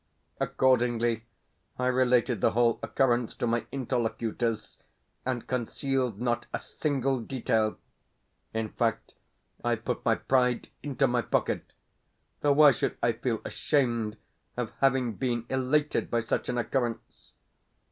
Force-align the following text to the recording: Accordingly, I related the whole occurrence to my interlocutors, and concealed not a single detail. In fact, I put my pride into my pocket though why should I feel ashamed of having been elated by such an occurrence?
Accordingly, 0.39 1.25
I 1.77 1.85
related 1.85 2.41
the 2.41 2.53
whole 2.53 2.79
occurrence 2.81 3.35
to 3.35 3.45
my 3.45 3.67
interlocutors, 3.71 4.79
and 5.27 5.45
concealed 5.45 6.19
not 6.19 6.47
a 6.51 6.57
single 6.57 7.19
detail. 7.19 7.77
In 8.51 8.69
fact, 8.69 9.13
I 9.63 9.75
put 9.75 10.03
my 10.03 10.15
pride 10.15 10.69
into 10.81 11.05
my 11.05 11.21
pocket 11.21 11.73
though 12.39 12.53
why 12.53 12.71
should 12.71 12.97
I 13.03 13.11
feel 13.11 13.41
ashamed 13.45 14.17
of 14.57 14.71
having 14.79 15.17
been 15.17 15.45
elated 15.49 16.09
by 16.09 16.21
such 16.21 16.49
an 16.49 16.57
occurrence? 16.57 17.33